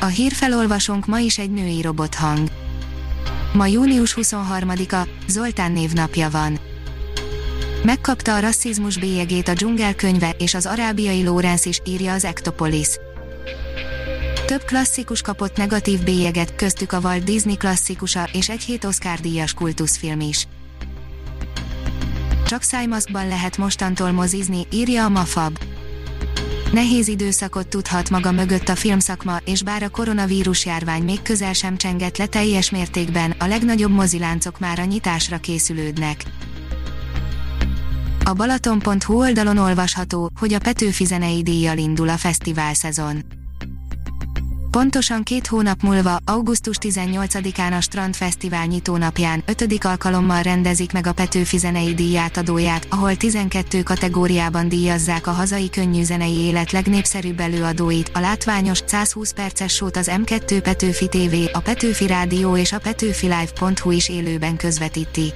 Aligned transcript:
A 0.00 0.06
hírfelolvasónk 0.06 1.06
ma 1.06 1.18
is 1.18 1.38
egy 1.38 1.50
női 1.50 1.82
robothang. 1.82 2.48
Ma 3.52 3.66
június 3.66 4.16
23-a, 4.20 5.08
Zoltán 5.28 5.72
névnapja 5.72 6.30
van. 6.30 6.58
Megkapta 7.84 8.34
a 8.34 8.40
rasszizmus 8.40 8.98
bélyegét 8.98 9.48
a 9.48 9.52
dzsungelkönyve 9.52 10.30
és 10.38 10.54
az 10.54 10.66
arábiai 10.66 11.24
Lórenz 11.24 11.66
is, 11.66 11.80
írja 11.84 12.12
az 12.12 12.24
Ektopolis. 12.24 12.88
Több 14.46 14.64
klasszikus 14.64 15.22
kapott 15.22 15.56
negatív 15.56 16.02
bélyeget, 16.02 16.54
köztük 16.54 16.92
a 16.92 16.98
Walt 16.98 17.24
Disney 17.24 17.56
klasszikusa 17.56 18.28
és 18.32 18.48
egy 18.48 18.62
hét 18.62 18.84
Oscar 18.84 19.20
díjas 19.20 19.54
kultuszfilm 19.54 20.20
is. 20.20 20.46
Csak 22.46 22.62
szájmaszkban 22.62 23.28
lehet 23.28 23.56
mostantól 23.56 24.10
mozizni, 24.10 24.66
írja 24.72 25.04
a 25.04 25.08
Mafab. 25.08 25.58
Nehéz 26.72 27.08
időszakot 27.08 27.68
tudhat 27.68 28.10
maga 28.10 28.32
mögött 28.32 28.68
a 28.68 28.74
filmszakma, 28.74 29.36
és 29.44 29.62
bár 29.62 29.82
a 29.82 29.88
koronavírus 29.88 30.66
járvány 30.66 31.02
még 31.02 31.22
közel 31.22 31.52
sem 31.52 31.76
csengett 31.76 32.16
le 32.16 32.26
teljes 32.26 32.70
mértékben, 32.70 33.30
a 33.38 33.46
legnagyobb 33.46 33.90
moziláncok 33.90 34.58
már 34.58 34.78
a 34.78 34.84
nyitásra 34.84 35.38
készülődnek. 35.38 36.22
A 38.24 38.32
Balaton.hu 38.32 39.18
oldalon 39.18 39.58
olvasható, 39.58 40.30
hogy 40.40 40.52
a 40.52 40.58
Petőfi 40.58 41.04
zenei 41.04 41.42
díjjal 41.42 41.78
indul 41.78 42.08
a 42.08 42.16
fesztivál 42.16 42.74
szezon. 42.74 43.39
Pontosan 44.70 45.22
két 45.22 45.46
hónap 45.46 45.82
múlva, 45.82 46.16
augusztus 46.24 46.76
18-án 46.80 47.76
a 47.76 47.80
Strand 47.80 48.14
Fesztivál 48.14 48.66
nyitónapján, 48.66 49.42
ötödik 49.46 49.84
alkalommal 49.84 50.42
rendezik 50.42 50.92
meg 50.92 51.06
a 51.06 51.12
Petőfi 51.12 51.58
zenei 51.58 51.94
díjátadóját, 51.94 52.86
ahol 52.90 53.16
12 53.16 53.82
kategóriában 53.82 54.68
díjazzák 54.68 55.26
a 55.26 55.30
hazai 55.30 55.70
könnyűzenei 55.70 56.36
élet 56.36 56.72
legnépszerűbb 56.72 57.40
előadóit, 57.40 58.10
a 58.14 58.20
látványos, 58.20 58.82
120 58.86 59.32
perces 59.32 59.74
sót 59.74 59.96
az 59.96 60.10
M2 60.12 60.60
Petőfi 60.62 61.08
TV, 61.08 61.34
a 61.52 61.60
Petőfi 61.60 62.06
Rádió 62.06 62.56
és 62.56 62.72
a 62.72 62.78
Petőfi 62.78 63.26
Live.hu 63.26 63.90
is 63.90 64.08
élőben 64.08 64.56
közvetíti. 64.56 65.32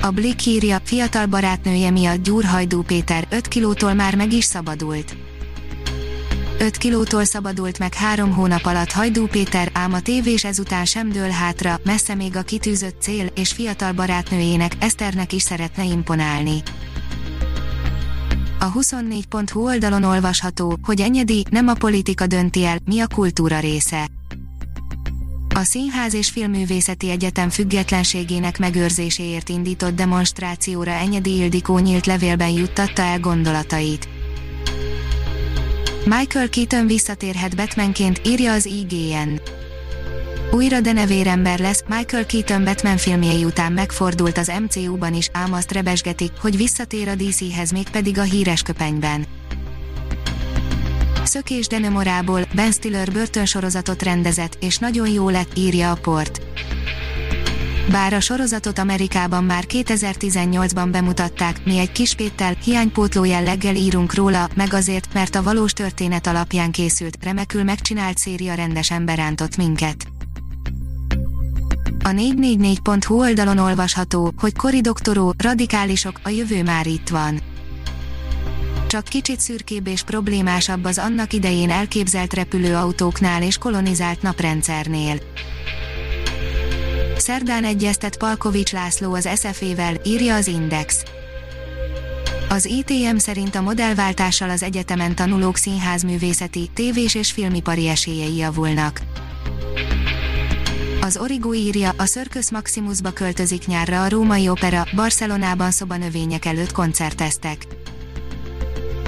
A 0.00 0.10
Blick 0.10 0.46
írja, 0.46 0.78
fiatal 0.84 1.26
barátnője 1.26 1.90
miatt 1.90 2.22
Gyurhajdú 2.22 2.82
Péter 2.82 3.26
5 3.30 3.48
kilótól 3.48 3.94
már 3.94 4.14
meg 4.14 4.32
is 4.32 4.44
szabadult 4.44 5.29
5 6.62 6.76
kilótól 6.76 7.24
szabadult 7.24 7.78
meg 7.78 7.94
három 7.94 8.32
hónap 8.32 8.64
alatt 8.64 8.92
Hajdú 8.92 9.26
Péter, 9.26 9.70
ám 9.72 9.92
a 9.92 10.00
tévés 10.00 10.44
ezután 10.44 10.84
sem 10.84 11.08
dől 11.08 11.28
hátra, 11.30 11.80
messze 11.84 12.14
még 12.14 12.36
a 12.36 12.42
kitűzött 12.42 13.00
cél, 13.00 13.26
és 13.34 13.52
fiatal 13.52 13.92
barátnőjének, 13.92 14.72
Eszternek 14.78 15.32
is 15.32 15.42
szeretne 15.42 15.84
imponálni. 15.84 16.62
A 18.58 18.72
24.hu 18.72 19.64
oldalon 19.64 20.02
olvasható, 20.02 20.78
hogy 20.82 21.00
Enyedi 21.00 21.44
nem 21.50 21.68
a 21.68 21.74
politika 21.74 22.26
dönti 22.26 22.64
el, 22.64 22.78
mi 22.84 23.00
a 23.00 23.06
kultúra 23.06 23.60
része. 23.60 24.08
A 25.54 25.62
Színház 25.62 26.14
és 26.14 26.30
Filmművészeti 26.30 27.10
Egyetem 27.10 27.48
függetlenségének 27.48 28.58
megőrzéséért 28.58 29.48
indított 29.48 29.94
demonstrációra 29.94 30.90
Enyedi 30.90 31.36
Ildikó 31.36 31.78
nyílt 31.78 32.06
levélben 32.06 32.50
juttatta 32.50 33.02
el 33.02 33.20
gondolatait. 33.20 34.08
Michael 36.04 36.48
Keaton 36.48 36.86
visszatérhet 36.86 37.56
Batmanként, 37.56 38.20
írja 38.26 38.52
az 38.52 38.66
IGN. 38.66 39.40
Újra 40.50 40.80
denevérember 40.80 41.58
lesz, 41.58 41.82
Michael 41.88 42.26
Keaton 42.26 42.64
Batman 42.64 42.96
filmjei 42.96 43.44
után 43.44 43.72
megfordult 43.72 44.38
az 44.38 44.52
MCU-ban 44.62 45.14
is, 45.14 45.28
ám 45.32 45.52
azt 45.52 45.72
rebesgetik, 45.72 46.30
hogy 46.40 46.56
visszatér 46.56 47.08
a 47.08 47.14
DC-hez 47.14 47.70
mégpedig 47.70 48.18
a 48.18 48.22
híres 48.22 48.62
köpenyben. 48.62 49.26
Szökés 51.24 51.66
Denemorából 51.66 52.40
Ben 52.54 52.72
Stiller 52.72 53.12
börtönsorozatot 53.12 54.02
rendezett, 54.02 54.56
és 54.60 54.78
nagyon 54.78 55.08
jó 55.08 55.28
lett, 55.28 55.58
írja 55.58 55.90
a 55.90 55.98
port. 56.02 56.40
Bár 57.88 58.12
a 58.12 58.20
sorozatot 58.20 58.78
Amerikában 58.78 59.44
már 59.44 59.64
2018-ban 59.68 60.88
bemutatták, 60.90 61.64
mi 61.64 61.78
egy 61.78 61.92
kispéttel, 61.92 62.56
hiánypótló 62.64 63.24
jelleggel 63.24 63.74
írunk 63.74 64.14
róla, 64.14 64.48
meg 64.54 64.74
azért, 64.74 65.14
mert 65.14 65.34
a 65.34 65.42
valós 65.42 65.72
történet 65.72 66.26
alapján 66.26 66.70
készült, 66.70 67.24
remekül 67.24 67.62
megcsinált 67.62 68.18
széria 68.18 68.54
rendesen 68.54 69.04
berántott 69.04 69.56
minket. 69.56 70.06
A 72.04 72.08
444.hu 72.08 73.18
oldalon 73.18 73.58
olvasható, 73.58 74.32
hogy 74.36 74.56
Kori 74.56 74.80
doktoró, 74.80 75.34
radikálisok, 75.38 76.20
a 76.22 76.28
jövő 76.28 76.62
már 76.62 76.86
itt 76.86 77.08
van. 77.08 77.40
Csak 78.86 79.04
kicsit 79.04 79.40
szürkébb 79.40 79.86
és 79.86 80.02
problémásabb 80.02 80.84
az 80.84 80.98
annak 80.98 81.32
idején 81.32 81.70
elképzelt 81.70 82.34
repülőautóknál 82.34 83.42
és 83.42 83.58
kolonizált 83.58 84.22
naprendszernél. 84.22 85.18
Szerdán 87.30 87.64
egyeztet 87.64 88.16
Palkovics 88.16 88.72
László 88.72 89.14
az 89.14 89.28
SFE-vel, 89.36 89.94
írja 90.04 90.34
az 90.34 90.46
Index. 90.46 91.02
Az 92.48 92.64
ITM 92.64 93.16
szerint 93.16 93.54
a 93.54 93.60
modellváltással 93.60 94.50
az 94.50 94.62
egyetemen 94.62 95.14
tanulók 95.14 95.56
színházművészeti, 95.56 96.70
tévés 96.74 97.14
és 97.14 97.32
filmipari 97.32 97.88
esélyei 97.88 98.36
javulnak. 98.36 99.00
Az 101.00 101.16
Origo 101.16 101.54
írja, 101.54 101.92
a 101.96 102.02
Circus 102.02 102.50
Maximusba 102.50 103.10
költözik 103.10 103.66
nyárra 103.66 104.02
a 104.02 104.08
Római 104.08 104.48
Opera, 104.48 104.86
Barcelonában 104.94 105.70
szobanövények 105.70 106.44
előtt 106.44 106.72
koncerteztek. 106.72 107.66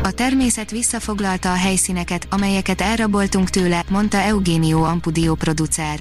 A 0.03 0.11
természet 0.11 0.71
visszafoglalta 0.71 1.53
a 1.53 1.57
helyszíneket, 1.57 2.27
amelyeket 2.31 2.81
elraboltunk 2.81 3.51
tőle, 3.51 3.85
mondta 3.91 4.19
Eugenio 4.19 4.83
Ampudio 4.83 5.35
producer. 5.35 6.01